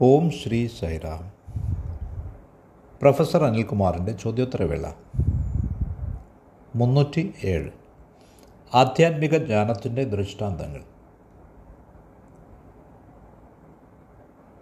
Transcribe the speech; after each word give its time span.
ഓം 0.00 0.30
Shri 0.30 0.66
Sairam. 0.66 1.32
Professor 3.02 3.44
അനിൽകുമാറിന്റെ 3.44 4.12
ചോദ്യോത്തരവേള. 4.12 4.92
മുന്നൂറ്റി 6.74 7.34
ഏഴ് 7.44 7.70
ആധ്യാത്മിക 8.74 9.36
ജ്ഞാനത്തിന്റെ 9.36 10.04
ദൃഷ്ടാന്തങ്ങൾ. 10.04 10.80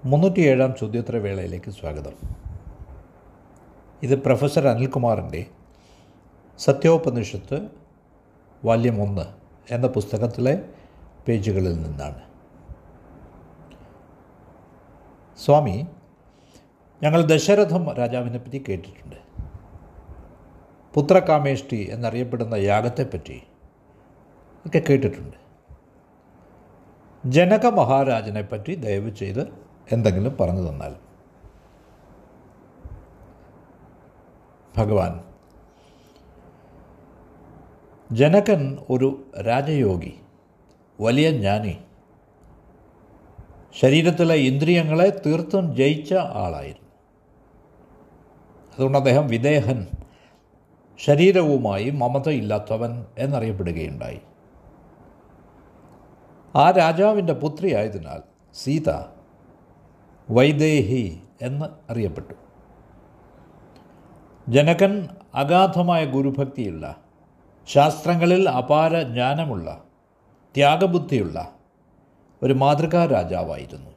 മുന്നൂറ്റിയേഴാം 0.05 0.75
ചോദ്യോത്തരവേളയിലേക്ക് 0.81 1.71
സ്വാഗതം. 1.71 2.13
ഇത് 4.03 4.23
പ്രൊഫസർ 4.23 4.69
അനിൽകുമാറിന്റെ 4.69 5.47
സത്യോപനിഷത്ത് 6.59 7.69
വാല്യം 8.65 9.03
ഒന്ന് 9.03 9.23
എന്ന 9.71 9.87
പുസ്തകത്തിലെ 9.87 10.63
പേജുകളിൽ 11.29 11.83
നിന്നാണ്. 11.83 12.34
സ്വാമി 15.39 15.87
ഞങ്ങൾ 17.03 17.23
ദശരഥം 17.23 17.95
രാജാവിനെ 17.95 18.39
പറ്റി 18.39 18.65
കേട്ടിട്ടുണ്ട്. 18.69 19.17
പുത്രകാമേഷ്ടി 20.95 21.89
എന്നറിയപ്പെടുന്ന 21.91 22.55
യാഗത്തെപ്പറ്റി 22.55 23.43
ഒക്കെ 24.67 24.83
കേട്ടിട്ടുണ്ട്. 24.91 25.37
ജനക 27.27 27.67
മഹാരാജനെ 27.67 28.43
പറ്റി 28.43 28.75
ദയവ് 28.75 29.11
ചെയ്ത് 29.11 29.53
എന്തെങ്കിലും 29.93 30.37
പറഞ്ഞു 30.41 30.69
തന്നാൽ. 30.71 30.95
ഭഗവാൻ 34.79 35.21
ജനകൻ 38.13 38.79
ഒരു 38.91 39.27
രാജയോഗി 39.41 40.15
വലിയ 41.01 41.31
ജ്ഞാനി 41.31 41.79
ശരീരത്തിലെ 43.75 44.35
ഇന്ദ്രിയങ്ങളെ 44.35 45.23
തീർത്തും 45.27 45.77
ജയിച്ച 45.77 46.15
ആളായിരുന്നു. 46.15 46.91
അതുകൊണ്ട് 48.75 48.99
അദ്ദേഹം 48.99 49.29
വിദേഹൻ 49.29 49.87
ശരീരവുമായി 50.99 51.91
മമതയില്ലാത്തവൻ 51.91 53.07
എന്നറിയപ്പെടുകയുണ്ടായി. 53.19 54.21
ആ 56.57 56.71
രാജാവിന്റെ 56.71 57.33
പുത്രിയായതിനാൽ 57.33 58.21
സീത 58.55 58.91
വൈദേഹി 60.31 61.21
എന്ന് 61.43 61.67
അറിയപ്പെട്ടു. 61.91 62.35
ജനകൻ 64.49 65.09
അഗാധമായ 65.35 66.05
ഗുരുഭക്തിയുള്ള 66.05 66.97
ശാസ്ത്രങ്ങളിൽ 67.67 68.49
അപാര 68.49 69.03
ജ്ഞാനമുള്ള 69.03 69.85
ത്യാഗബുദ്ധിയുള്ള 70.55 71.54
ഒരു 72.45 72.53
മാതൃകാ 72.53 73.07
രാജാവായിരുന്നു. 73.07 73.91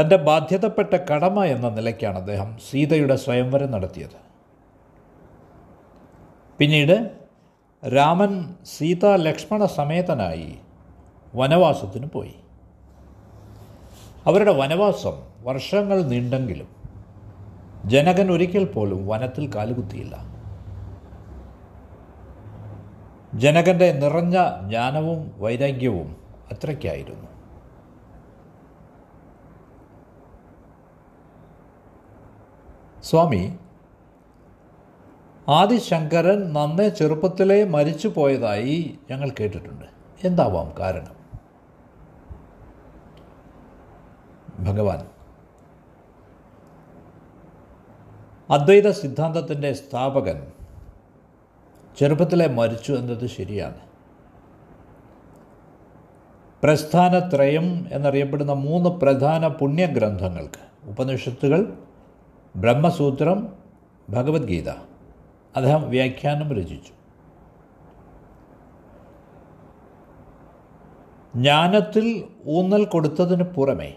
തന്റെ 0.00 0.16
ബാധ്യതപ്പെട്ട 0.16 0.94
കടമ 0.94 1.44
എന്ന 1.44 1.68
നിലയ്ക്കാണ് 1.68 2.16
അദ്ദേഹം 2.16 2.58
സീതയുടെ 2.70 3.16
സ്വയംവരം 3.16 3.70
നടത്തിയത്. 3.70 4.16
പിന്നീട് 6.58 7.10
രാമൻ 7.88 8.54
സീത 8.64 9.06
ലക്ഷ്മണ 9.06 9.64
സമേതനായി 9.64 10.58
വനവാസത്തിന് 11.34 12.06
പോയി. 12.06 12.34
അവരുടെ 14.26 14.52
വനവാസം 14.52 15.22
വർഷങ്ങൾ 15.42 16.02
നീണ്ടെങ്കിലും 16.02 16.68
ജനകൻ 17.86 18.32
ഒരിക്കൽ 18.32 18.64
പോലും 18.64 19.06
വനത്തിൽ 19.06 19.54
കാലുകുത്തിയില്ല. 19.54 20.35
ജനകന്റെ 23.34 23.92
നിറഞ്ഞ 23.92 24.36
ജ്ഞാനവും 24.68 25.34
വൈരാഗ്യവും 25.38 26.16
അത്രയ്ക്കായിരുന്നു. 26.50 27.36
സ്വാമി 33.02 33.58
ആദിശങ്കരൻ 35.48 36.52
നന്നേ 36.52 36.88
ചെറുപ്പത്തിലേ 36.88 37.64
മരിച്ചു 37.64 38.08
പോയതായി 38.08 38.98
ഞങ്ങൾ 39.10 39.30
കേട്ടിട്ടുണ്ട്. 39.40 39.84
എന്താവാം 40.24 40.72
കാരണം? 40.78 41.16
ഭഗവാൻ 44.64 45.06
അദ്വൈത 48.50 48.90
സിദ്ധാന്തത്തിന്റെ 48.90 49.72
സ്ഥാപകൻ 49.72 50.52
ചെറുപ്പത്തിലെ 51.98 52.46
മരിച്ചു 52.46 52.92
എന്നത് 52.92 53.26
ശരിയാണ്. 53.26 53.78
പ്രസ്ഥാനത്രയം 56.62 57.86
എന്നറിയപ്പെടുന്ന 57.92 58.52
മൂന്ന് 58.52 58.90
പ്രധാന 58.90 59.46
പുണ്യഗ്രന്ഥങ്ങൾക്ക് 59.46 60.88
ഉപനിഷത്തുകൾ 60.88 61.78
ബ്രഹ്മസൂത്രം 62.56 63.52
ഭഗവത്ഗീത 64.10 64.68
അദ്ദേഹം 65.56 65.90
വ്യാഖ്യാനം 65.90 66.54
രചിച്ചു. 66.54 66.92
ജ്ഞാനത്തിൽ 71.36 72.24
ഊന്നൽ 72.46 72.84
കൊടുത്തതിന് 72.84 73.42
പുറമേ 73.42 73.94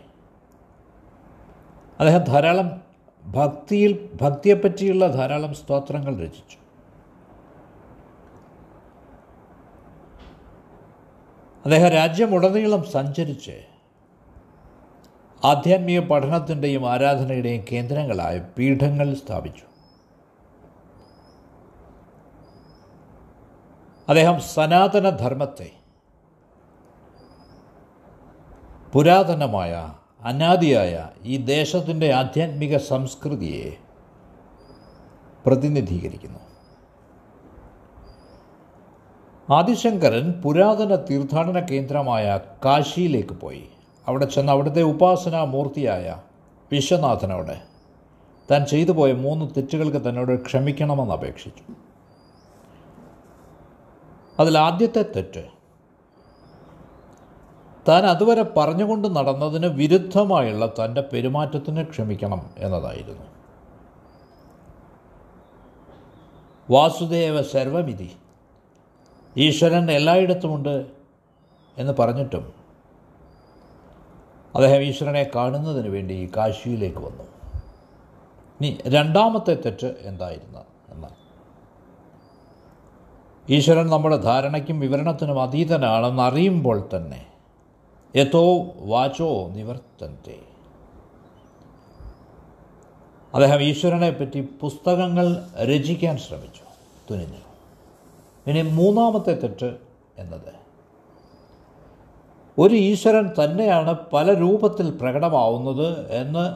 അദ്ദേഹം 2.00 2.24
ധാരാളം 2.24 2.82
ഭക്തിയിൽ 3.24 4.10
ഭക്തിയെപ്പറ്റിയുള്ള 4.22 5.08
ധാരാളം 5.08 5.54
സ്തോത്രങ്ങൾ 5.54 6.16
രചിച്ചു. 6.16 6.69
അദ്ദേഹം 11.66 11.90
രാജ്യമുടനീളം 11.90 12.84
സഞ്ചരിച്ച് 12.84 13.64
ആധ്യാത്മിക 15.46 16.00
പഠനത്തിന്റെയും 16.00 16.90
ആരാധനയുടെയും 16.90 17.66
കേന്ദ്രങ്ങളായ 17.72 18.40
പീഠങ്ങൾ 18.58 19.14
സ്ഥാപിച്ചു. 19.14 19.64
അദ്ദേഹം 24.10 24.40
സനാതനധർമ്മത്തെ 24.40 25.72
പുരാതനമായ 28.94 29.94
അനാദിയായ 30.22 31.10
ഈ 31.24 31.38
ദേശത്തിന്റെ 31.38 32.14
ആധ്യാത്മിക 32.14 32.78
സംസ്കൃതിയെ 32.78 33.78
പ്രതിനിധീകരിക്കുന്നു. 35.46 36.49
ആദിശങ്കരൻ 39.52 40.42
പുരാതന 40.42 40.96
തീർത്ഥാടന 40.96 41.60
കേന്ദ്രമായ 41.60 42.40
കാശിയിലേക്ക് 42.66 43.34
പോയി. 43.34 43.64
അവിടെ 44.08 44.26
ചെന്ന് 44.26 44.52
അവിടുത്തെ 44.52 44.82
ഉപാസനാ 44.82 45.44
മൂർത്തിയായ 45.44 46.16
വിശ്വനാഥനോട് 46.72 47.56
താൻ 48.52 48.66
ചെയ്തു 48.66 48.92
പോയ 48.92 49.14
മൂന്ന് 49.14 49.46
തെറ്റുകൾക്ക് 49.58 50.10
തന്നോട് 50.10 50.46
ക്ഷമിക്കണമെന്ന് 50.46 51.14
അപേക്ഷിച്ചു. 51.14 51.64
അതിൽ 54.40 54.58
ആദ്യത്തെ 54.58 55.06
തെറ്റ് 55.16 55.44
താൻ 57.90 58.06
അതുവരെ 58.06 58.46
പറഞ്ഞുകൊണ്ട് 58.58 59.16
നടന്നതിന് 59.16 59.68
വിരുദ്ധമായുള്ള 59.68 60.74
തന്റെ 60.80 61.02
പെരുമാറ്റത്തിന് 61.02 61.84
ക്ഷമിക്കണം 61.84 62.42
എന്നതായിരുന്നു. 62.58 63.26
വാസുദേവ 66.72 67.42
സർവമിതി 67.42 68.12
ഈശ്വരൻ 69.38 69.92
എല്ലായിടത്തുമുണ്ട് 69.92 70.86
എന്ന് 71.78 71.94
പറഞ്ഞിട്ടും 72.00 72.54
അദ്ദേഹം 74.56 74.82
ഈശ്വരനെ 74.82 75.32
കാണുന്നതിന് 75.36 75.88
വേണ്ടി 75.88 76.32
കാശിയിലേക്ക് 76.38 76.98
വന്നു. 76.98 77.24
ഇനി 78.62 78.78
രണ്ടാമത്തെ 78.88 79.54
തെറ്റ് 79.54 79.86
എന്തായിരുന്നു 79.86 80.64
എന്നാൽ? 80.90 81.12
ഈശ്വരൻ 83.50 83.88
നമ്മുടെ 83.88 84.18
ധാരണയ്ക്കും 84.18 84.80
വിവരണത്തിനും 84.80 85.42
അതീതനാണെന്ന് 85.44 86.24
അറിയുമ്പോൾ 86.24 86.90
തന്നെ 86.96 87.26
യഥോ 88.16 88.66
വാചോ 88.76 89.48
നിവർത്തന്റെ 89.48 90.40
അദ്ദേഹം 93.34 93.62
ഈശ്വരനെ 93.62 94.10
പറ്റി 94.10 94.42
പുസ്തകങ്ങൾ 94.42 95.46
രചിക്കാൻ 95.64 96.18
ശ്രമിച്ചു 96.18 96.62
തുനിഞ്ഞു. 97.12 97.49
ഇനി 98.50 98.62
മൂന്നാമത്തെ 98.62 99.34
തെറ്റ് 99.34 99.76
എന്നത്. 100.18 100.60
ഒരു 102.58 102.76
ഈശ്വരൻ 102.76 103.32
തന്നെയാണ് 103.44 103.96
പല 104.14 104.34
രൂപത്തിൽ 104.34 104.90
പ്രകടമാവുന്നത് 104.90 106.12
എന്ന് 106.12 106.56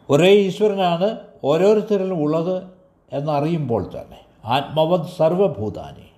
ഒരേ 0.09 0.29
ഈശ്വരനാണ് 0.29 1.19
ഓരോരുത്തരിലും 1.43 2.23
ഉള്ളത് 2.23 2.63
എന്നറിയുമ്പോൾ 3.13 3.83
തന്നെ. 3.83 4.25
ആത്മവത് 4.45 5.07
സർവഭൂതാനി. 5.17 6.11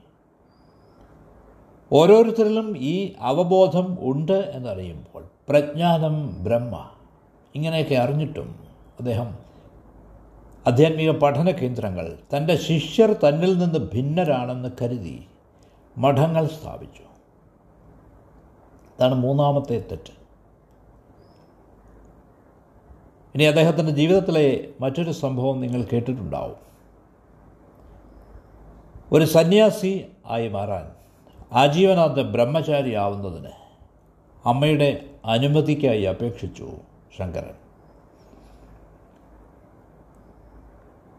ഓരോരുത്തരിലും 1.91 2.77
ഈ 2.77 3.13
അവബോധം 3.19 3.97
ഉണ്ട് 4.01 4.51
എന്നറിയുമ്പോൾ. 4.53 5.23
പ്രജ്ഞാനം 5.49 6.43
ബ്രഹ്മ. 6.43 6.85
ഇങ്ങനെയൊക്കെ 7.55 7.95
അറിഞ്ഞിട്ടും 7.95 8.68
അദ്ദേഹം 8.99 9.37
ആധ്യാത്മിക 10.67 11.11
പഠന 11.11 11.51
കേന്ദ്രങ്ങൾ 11.51 12.17
തന്റെ 12.37 12.55
ശിഷ്യർ 12.57 13.13
തന്നിൽ 13.13 13.57
നിന്ന് 13.57 13.79
ഭിന്നരാണെന്ന് 13.79 14.69
കരുതി 14.81 15.27
മഠങ്ങൾ 15.97 16.47
സ്ഥാപിച്ചു. 16.47 17.01
അതാണ് 18.95 19.15
മൂന്നാമത്തെ 19.15 19.79
തെറ്റ്. 19.79 20.11
ഇനി 23.35 23.43
അദ്ദേഹത്തിന്റെ 23.43 23.91
ജീവിതത്തിലെ 23.91 24.67
മറ്റൊരു 24.81 25.11
സംഭവം 25.11 25.61
നിങ്ങൾ 25.61 25.83
കേട്ടിട്ടുണ്ടാവും. 25.93 26.55
ഒരു 29.11 29.25
സന്യാസി 29.25 30.05
ആയി 30.27 30.47
മാറാൻ 30.47 30.91
ആജീവനാന്ത 31.53 32.19
ബ്രഹ്മചാരി 32.19 32.93
ആവുന്നതിന് 32.93 33.51
അമ്മയുടെ 34.45 35.05
അനുമതിക്കായി 35.25 36.01
അപേക്ഷിച്ചു 36.01 36.69
ശങ്കരൻ. 37.17 37.68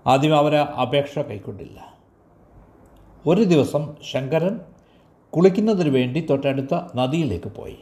ആദ്യം 0.07 0.37
അവർ 0.37 0.55
അപേക്ഷ 0.57 1.19
കൈക്കൊണ്ടില്ല. 1.19 1.95
ഒരു 3.27 3.43
ദിവസം 3.43 3.97
ശങ്കരൻ 4.03 4.61
കുളിക്കുന്നതിന് 5.31 5.89
വേണ്ടി 5.89 6.27
തൊട്ടടുത്ത 6.31 6.75
നദിയിലേക്ക് 6.95 7.49
പോയി. 7.49 7.79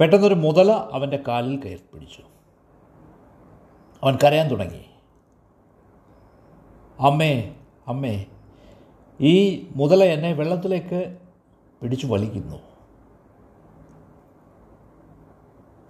പെട്ടെന്നൊരു 0.00 0.34
മുതല 0.34 0.70
അവന്റെ 0.70 1.22
കാലിൽ 1.28 1.60
കയറി 1.60 1.80
പിടിച്ചു. 1.94 2.22
അവൻ 4.02 4.18
കരയാൻ 4.24 4.48
തുടങ്ങി. 4.48 4.84
അമ്മേ 7.00 7.54
അമ്മേ 7.88 8.26
ഈ 9.20 9.66
മുതല 9.76 10.04
എന്നെ 10.04 10.32
വെള്ളത്തിലേക്ക് 10.32 11.18
പിടിച്ചു 11.82 12.06
വലിക്കുന്നു. 12.06 12.56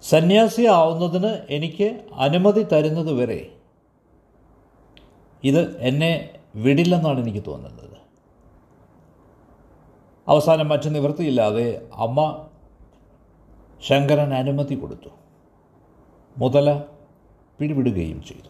സന്യാസി 0.01 0.61
ആവുന്നതിന് 0.61 1.45
എനിക്ക് 1.49 2.01
അനുമതി 2.13 2.63
തരുന്നത് 2.63 3.13
വരെ 3.13 3.55
ഇത് 5.43 5.77
എന്നെ 5.77 6.39
വിടില്ലെന്നാണ് 6.55 7.19
എനിക്ക് 7.19 7.43
തോന്നുന്നത്. 7.47 7.97
അവസാനം 10.27 10.69
മറ്റു 10.69 10.89
നിവൃത്തിയില്ലാതെ 10.89 11.89
അമ്മ 11.93 12.47
ശങ്കരൻ 13.81 14.33
അനുമതി 14.33 14.75
കൊടുത്തു. 14.75 15.09
മുതല 16.37 16.81
പിടിവിടുകയും 17.59 18.23
ചെയ്തു. 18.23 18.49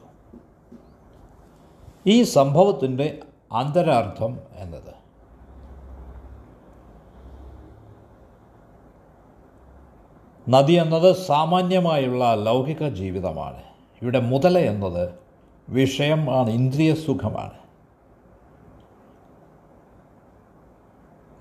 ഈ 2.07 2.24
സംഭവത്തിന്റെ 2.24 3.19
അന്തരാർത്ഥം 3.51 4.40
എന്നത് 4.56 5.04
നദി 10.50 10.74
എന്നത് 10.74 11.16
സാമാന്യമായുള്ള 11.16 12.34
ലൗകിക 12.34 12.88
ജീവിതമാണ്. 12.88 13.63
ഇവിടെ 14.01 14.19
മുതല 14.19 14.57
എന്നത് 14.57 15.22
വിഷയമാണ് 15.69 16.50
ഇന്ദ്രിയ 16.50 16.94
സുഖമാണ്. 16.94 17.63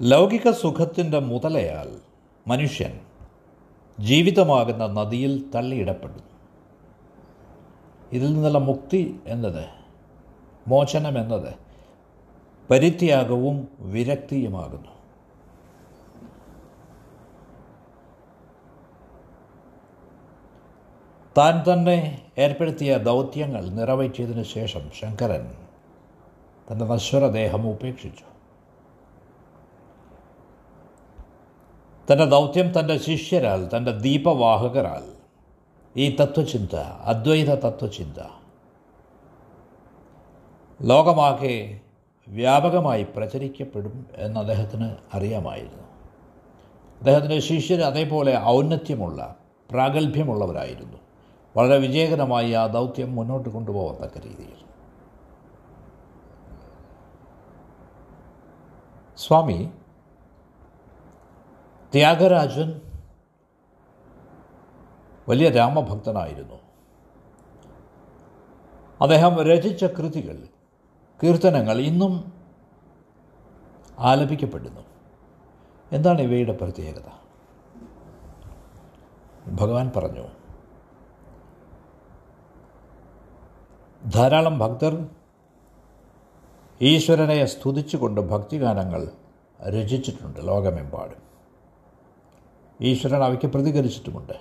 ലൗകിക 0.03 0.51
സുഖത്തിന്റെ 0.51 1.19
മുതലയാൽ 1.19 2.01
മനുഷ്യൻ 2.47 3.01
ജീവിതമാകുന്ന 4.01 4.87
നദിയിൽ 4.87 5.51
തള്ളിയിടപ്പെടുന്നു. 5.55 6.23
ഇതിൽ 8.13 8.33
നിന്നുള്ള 8.33 8.59
മുക്തി 8.59 9.21
എന്നത് 9.27 9.69
മോചനം 10.69 11.19
എന്നത് 11.19 11.55
പരിത്യാഗവും 12.71 13.69
വിരക്തിയുമാകുന്നു. 13.81 15.02
താൻ 21.39 21.73
തന്നെ 21.73 22.23
ഏർപ്പെടുത്തിയ 22.39 22.97
ദൗത്യങ്ങൾ 22.97 23.69
നിറവേറ്റിയതിനു 23.69 24.43
ശേഷം 24.43 24.91
ശങ്കരൻ 25.01 25.55
തന്റെ 26.73 26.85
നശ്വരദേഹം 26.85 27.71
ഉപേക്ഷിച്ചു. 27.71 28.25
തന്റെ 32.13 32.25
ദൗത്യം 32.25 32.79
തന്റെ 32.79 32.99
ശിഷ്യരാൽ 32.99 33.71
തന്റെ 33.77 33.99
ദീപവാഹകരാൽ. 33.99 35.05
ഈ 35.97 36.17
തത്വചിന്ത 36.17 36.77
അദ്വൈത 36.77 37.47
തത്വചിന്ത 37.47 38.19
ലോകമാകെ 40.83 41.81
വ്യാപകമായി 42.29 43.03
പ്രചരിക്കപ്പെടും 43.03 44.07
എന്ന് 44.17 44.41
അദ്ദേഹത്തിന് 44.41 44.89
അറിയാമായിരുന്നു. 45.15 45.83
അദ്ദേഹത്തിന്റെ 46.99 47.41
ശിഷ്യർ 47.41 47.81
അതേപോലെ 47.81 48.45
ഔന്നത്യമുള്ള 48.45 49.35
പ്രാഗൽഭ്യമുള്ളവരായിരുന്നു. 49.71 50.99
വളരെ 51.57 51.79
വിജയകരമായി 51.79 52.53
ആ 52.53 52.67
ദൗത്യം 52.67 53.15
മുന്നോട്ട് 53.15 53.49
കൊണ്ടുപോകത്തക്ക 53.49 54.19
രീതിയിൽ. 54.19 54.57
സ്വാമി 59.17 59.71
ത്യാഗരാജൻ 61.93 62.81
വലിയ 65.29 65.51
രാമഭക്തനായിരുന്നു. 65.51 66.55
അദ്ദേഹം 69.01 69.43
രചിച്ച 69.43 69.85
കൃതികൾ 69.85 70.49
കീർത്തനങ്ങൾ 71.23 71.79
ഇന്നും 71.79 72.33
ആലപിക്കപ്പെടുന്നു. 73.99 74.81
എന്താണ് 75.93 76.21
ഇവയുടെ 76.21 76.53
പ്രത്യേകത? 76.53 77.05
ഭഗവാൻ 79.49 79.93
പറഞ്ഞു 79.97 80.42
ധാരാളം 84.11 84.59
ഭക്തർ 84.59 85.09
ഈശ്വരനെ 86.81 87.45
സ്തുതിച്ചുകൊണ്ട് 87.45 88.21
ഭക്തിഗാനങ്ങൾ 88.21 89.11
രചിച്ചിട്ടുണ്ട് 89.69 90.49
ലോകമെമ്പാടും. 90.49 91.23
ഈശ്വരൻ 92.81 93.25
അവയ്ക്ക് 93.25 93.47
പ്രതികരിച്ചിട്ടുമുണ്ട്. 93.47 94.33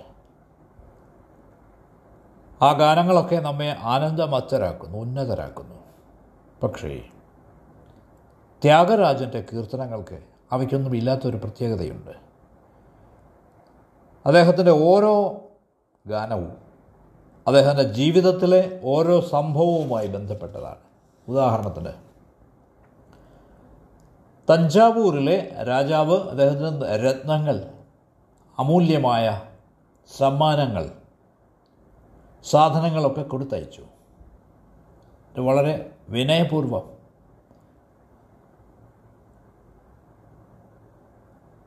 ആ 2.64 2.72
ഗാനങ്ങളൊക്കെ 2.72 3.36
നമ്മെ 3.36 3.76
ആനന്ദമത്തരാക്കുന്നു 3.80 4.98
ഉന്നതരാക്കുന്നു. 4.98 5.74
പക്ഷേ 6.62 7.08
ത്യാഗരാജന്റെ 8.62 9.44
കീർത്തനങ്ങൾക്ക് 9.52 10.22
അവയ്ക്കൊന്നും 10.52 10.96
ഇല്ലാത്തൊരു 10.96 11.36
പ്രത്യേകതയുണ്ട്. 11.36 12.10
അദ്ദേഹത്തിന്റെ 14.26 14.72
ഓരോ 14.72 15.40
ഗാനവും 16.06 16.71
അദ്ദേഹത്തിന്റെ 17.46 17.82
ജീവിതത്തിലെ 17.82 18.80
ഓരോ 18.84 19.20
സംഭവവുമായി 19.20 20.06
ബന്ധപ്പെട്ടതാണ്. 20.06 20.78
ഉദാഹരണത്തിന് 21.28 21.88
തഞ്ചാവൂരിലെ 24.52 25.64
രാജാവ് 25.68 26.30
അദ്ദേഹത്തിന് 26.30 26.82
രത്നങ്ങൾ 26.84 27.70
അമൂല്യമായ 28.58 29.42
സമ്മാനങ്ങൾ 30.16 30.92
സാധനങ്ങളൊക്കെ 32.44 33.22
കൊടുത്തയച്ചു. 33.22 33.82
വളരെ 35.40 35.90
വിനയപൂർവം 36.08 36.92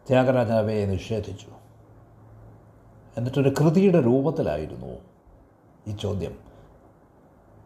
ത്യാഗരാജാവയെ 0.08 0.86
നിഷേധിച്ചു. 0.86 1.48
എന്നിട്ടൊരു 3.18 3.54
കൃതിയുടെ 3.60 4.06
രൂപത്തിലായിരുന്നു 4.06 5.15
ഈ 5.88 5.96
ചോദ്യം. 5.96 6.40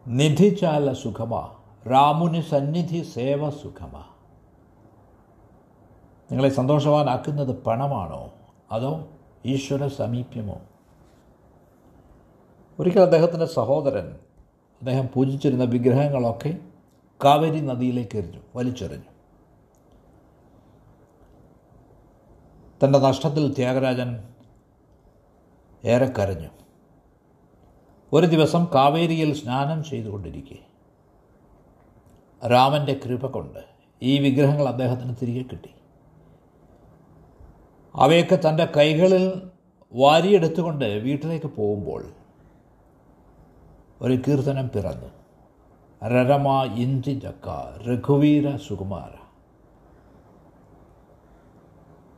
നിധിചാല 0.06 0.92
സുഖമാ 0.92 1.56
രാമുന് 1.90 2.40
സന്നിധി 2.40 3.02
സേവ 3.02 3.50
സുഖമാ. 3.50 4.04
നിങ്ങളെ 6.30 6.48
സന്തോഷവാനാക്കുന്നത് 6.48 7.62
പണമാണോ? 7.62 8.32
അതോ 8.72 9.08
ഈശ്വര 9.46 9.88
സമീപ്യമോ? 9.88 10.60
ഒരിക്കൽ 12.78 13.00
അദ്ദേഹത്തിന്റെ 13.00 13.46
സഹോദരൻ 13.46 14.06
അദ്ദേഹം 14.80 15.08
പൂജിച്ചിരുന്ന 15.14 15.64
വിഗ്രഹങ്ങളൊക്കെ 15.64 16.58
കാവേരി 17.24 17.60
നദിയിലേക്ക് 17.60 18.18
എറിഞ്ഞു 18.18 18.40
വലിച്ചെറിഞ്ഞു. 18.56 19.10
തന്റെ 22.84 22.98
നഷ്ടത്തിൽ 22.98 23.52
ത്യാഗരാജൻ 23.52 24.28
ഏറെ 25.84 26.06
കരഞ്ഞു. 26.06 26.48
ഒരു 28.12 28.26
ദിവസം 28.26 28.66
കാവേരിയിൽ 28.74 29.34
സ്നാനം 29.34 29.84
ചെയ്തുകൊണ്ടിരിക്കെ. 29.84 30.58
രാമന്റെ 32.48 33.00
കൃപ 33.04 33.26
കൊണ്ട് 33.26 33.58
ഈ 34.02 34.18
വിഗ്രഹങ്ങൾ 34.18 34.68
അദ്ദേഹത്തിന് 34.68 35.14
തിരികെ 35.22 35.42
കിട്ടി. 35.42 35.70
അവയൊക്കെ 37.94 38.38
തന്റെ 38.48 38.68
കൈകളിൽ 38.76 39.42
വാരിയെടുത്തുകൊണ്ട് 39.92 40.84
വീട്ടിലേക്ക് 40.84 41.46
പോകുമ്പോൾ 41.46 42.04
ഒരു 44.00 44.18
കീർത്തനം 44.28 44.68
പിറന്നു. 44.68 45.06
രരമ 46.08 46.62
ഇന്ദി 46.62 47.14
ജക്ക 47.14 47.48
രഘുവീര 47.88 48.56
സുകുമാര. 48.56 49.16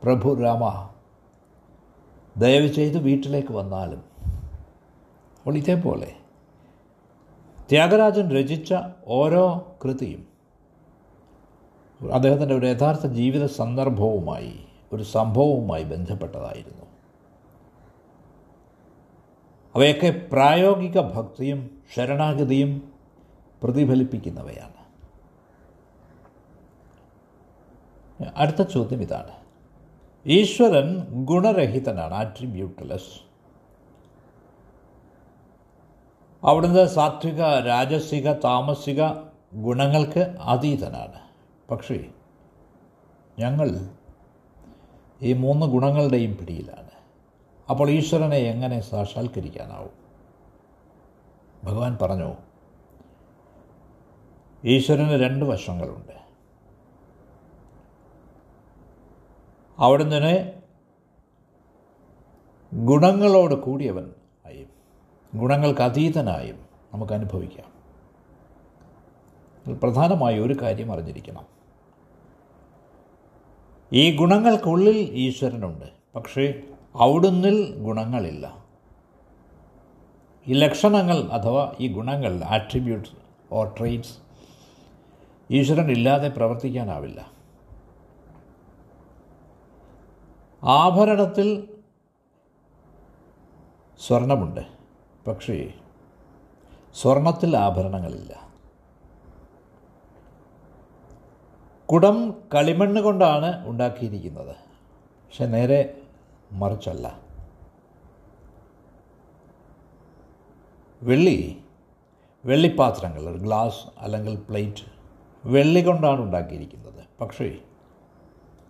പ്രഭു 0.03 0.41
രാമ 0.41 0.89
ദയവ് 2.37 2.67
ചെയ്ത് 2.67 2.97
വീട്ടിലേക്ക് 2.97 3.53
വന്നാലും 3.53 4.12
അപ്പോൾ 5.43 5.57
ഇതേപോലെ 5.57 6.13
ത്യാഗരാജൻ 7.69 8.31
രചിച്ച 8.31 8.73
ഓരോ 9.07 9.75
കൃതിയും 9.83 10.27
അദ്ദേഹത്തിന്റെ 12.13 12.55
ഒരു 12.55 12.65
യഥാർത്ഥ 12.65 13.07
ജീവിത 13.07 13.45
സന്ദർഭവുമായി 13.45 14.59
ഒരു 14.93 15.03
സംഭവവുമായി 15.03 15.83
ബന്ധപ്പെട്ടതായിരുന്നു. 15.83 16.85
അവയൊക്കെ 19.75 20.09
പ്രായോഗിക 20.31 21.01
ഭക്തിയും 21.01 21.81
ശരണാഗതിയും 21.95 22.91
പ്രതിഫലിപ്പിക്കുന്നവയാണ്. 23.63 24.83
അടുത്ത 28.35 28.61
ചോദ്യം 28.61 29.01
ഇതാണ്. 29.01 29.31
ഈശ്വരൻ 30.25 31.07
ഗുണരഹിതനാണ് 31.25 32.13
ആട്രിബ്യൂട്ട്ലെസ്. 32.13 33.32
അവിടുന്ന് 36.43 36.87
സാത്വിക 36.87 37.41
രാജസിക 37.41 38.33
താമസിക 38.33 39.03
ഗുണങ്ങൾക്ക് 39.53 40.35
അതീതനാണ്. 40.41 41.21
പക്ഷേ 41.71 42.05
ഞങ്ങൾ 43.39 43.89
ഈ 45.21 45.33
മൂന്ന് 45.33 45.65
ഗുണങ്ങളുടെയും 45.65 46.37
പിടിയിലാണ്. 46.37 46.89
അപ്പോൾ 47.69 47.89
ഈശ്വരനെ 47.89 48.37
എങ്ങനെ 48.37 48.79
സാക്ഷാത്കരിക്കാനാവും? 48.79 50.03
ഭഗവാൻ 51.63 51.97
പറഞ്ഞു 52.01 52.33
ഈശ്വരന് 54.65 55.23
രണ്ട് 55.23 55.45
വശങ്ങളുണ്ട്. 55.45 56.23
അവിടുന്ന് 59.79 60.51
ഗുണങ്ങളോട് 62.73 63.55
കൂടിയവൻ 63.55 64.11
ഗുണങ്ങൾക്ക് 65.35 65.81
അതീതനായും 65.81 66.65
നമുക്ക് 66.93 67.13
അനുഭവിക്കാം 67.13 67.73
പ്രധാനമായ 69.79 70.39
ഒരു 70.39 70.53
കാര്യം 70.61 70.91
അറിഞ്ഞിരിക്കണം. 70.91 71.45
ഈ 73.93 74.17
ഗുണങ്ങൾക്കുള്ളിൽ 74.17 74.97
ഈശ്വരനുണ്ട്. 75.11 75.85
പക്ഷേ 76.15 76.61
അവിടുന്നിൽ 76.95 77.77
ഗുണങ്ങളില്ല. 77.77 78.63
ഈ 80.47 80.53
ലക്ഷണങ്ങൾ 80.53 81.15
അഥവാ 81.15 81.73
ഈ 81.79 81.93
ഗുണങ്ങൾ 81.93 82.43
ആട്രിബ്യൂട്ട്സ് 82.43 83.11
ഓർ 83.51 83.67
ട്രെയിറ്റ്സ് 83.77 84.17
ഈശ്വരൻ 85.51 85.91
ഇല്ലാതെ 85.91 86.27
പ്രവർത്തിക്കാനാവില്ല. 86.27 87.31
ആഭരണത്തിൽ 90.63 91.73
സ്വർണമുണ്ട്. 93.99 94.82
പക്ഷേ 95.27 95.73
സ്വർണത്തിൽ 96.93 97.57
ആഭരണങ്ങളില്ല. 97.57 98.33
കുടം 101.85 102.31
കളിമണ്ണ് 102.53 103.01
കൊണ്ടാണ് 103.01 103.67
ഉണ്ടാക്കിയിരിക്കുന്നത്. 103.67 104.55
പക്ഷെ 105.27 105.45
നേരെ 105.45 106.01
മറിച്ചല്ല. 106.51 107.19
വെള്ളി 111.03 111.63
വെള്ളിപ്പാത്രങ്ങൾ 112.45 113.37
ഗ്ലാസ് 113.37 113.87
അല്ലെങ്കിൽ 113.97 114.35
പ്ലേറ്റ് 114.35 114.85
വെള്ളി 115.45 115.85
കൊണ്ടാണ് 115.85 116.21
ഉണ്ടാക്കിയിരിക്കുന്നത്. 116.21 117.05
പക്ഷേ 117.21 117.57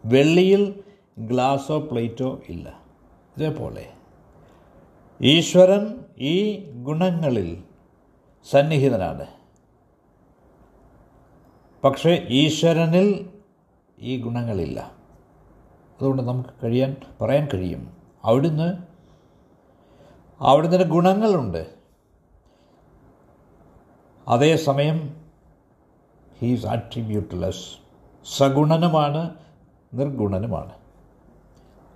വെള്ളിയിൽ 0.05 0.83
ഗ്ലാസോ 1.19 1.79
പ്ലേറ്റോ 1.79 2.41
ഇല്ല. 2.49 2.81
ഇതേപോലെ 3.37 3.91
ഈശ്വരൻ 5.23 6.05
ഈ 6.17 6.65
ഗുണങ്ങളിൽ 6.83 7.63
സന്നിഹിതനാണ്. 8.51 9.25
പക്ഷേ 11.83 12.25
ഈശ്വരനിൽ 12.29 13.29
ഈ 13.99 14.21
ഗുണങ്ങളില്ല. 14.21 14.79
അതുകൊണ്ട് 15.99 16.23
നമുക്ക് 16.23 16.49
കഴിയാൻ 16.63 16.95
പറയാൻ 17.21 17.47
കഴിയും. 17.53 17.97
അവിടുന്ന് 18.23 18.77
അവിടുന്ന് 20.41 20.77
ഗുണങ്ങളുണ്ട്. 20.77 21.73
അതേസമയം 24.27 25.25
ഹീസ് 26.39 26.65
ആട്രിബ്യൂട്ട്ലെസ് 26.65 27.65
സഗുണനുമാണ് 28.37 29.35
നിർഗുണനുമാണ്. 29.93 30.82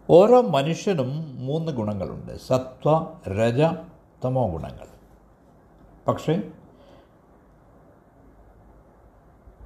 ഓരോ 0.09 0.41
മനുഷ്യനും 0.41 1.37
മൂന്ന് 1.45 1.71
ഗുണങ്ങളുണ്ട്. 1.71 2.39
സത്വ 2.47 3.07
രജ 3.27 3.61
തമോ 4.25 4.47
ഗുണങ്ങൾ. 4.47 4.87
പക്ഷേ 6.07 6.41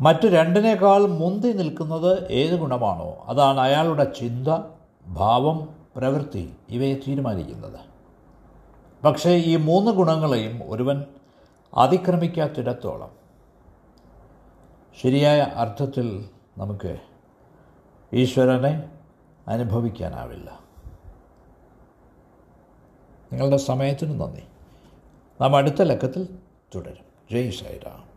മറ്റ് 0.02 0.28
രണ്ടിനേക്കാൾ 0.28 1.06
മുന്തി 1.06 1.48
നിൽക്കുന്നത് 1.48 2.32
ഏത് 2.32 2.60
ഗുണമാണോ 2.60 3.24
അതാണ് 3.26 3.60
അയാളുടെ 3.60 4.04
ചിന്ത 4.04 4.48
ഭാവം 5.08 5.70
പ്രവൃത്തി 5.96 6.54
ഇവയെ 6.70 6.96
തീരുമാനിക്കുന്നത്. 6.96 7.80
പക്ഷേ 9.06 9.30
ഈ 9.30 9.56
മൂന്ന് 9.56 9.92
ഗുണങ്ങളെയും 9.92 10.72
ഒരുവൻ 10.72 11.04
അതിക്രമിക്കാത്തിടത്തോളം. 11.74 13.12
ശരിയായ 15.02 15.42
അർത്ഥത്തിൽ 15.42 16.30
നമുക്ക് 16.58 16.98
ഈശ്വരനെ 18.14 19.00
അനുഭവിക്കാനാവില്ല. 19.48 20.60
നിങ്ങളുടെ 23.34 23.58
സമയത്തിന് 23.58 24.22
നന്ദി. 24.22 24.44
നാം 25.42 25.56
അടുത്ത 25.56 25.82
ലക്കത്തിൽ 25.82 26.38
തുടരും. 26.76 27.06
ജയ് 27.32 27.52
സായിറാം 27.52 28.11